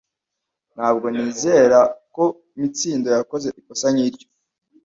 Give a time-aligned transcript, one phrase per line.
[0.75, 1.79] Ntabwo nizera
[2.15, 2.23] ko
[2.59, 4.27] Mitsindo yakoze ikosa nkiryo.